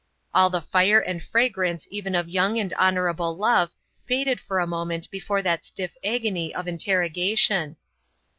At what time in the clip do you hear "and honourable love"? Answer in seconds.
2.57-3.71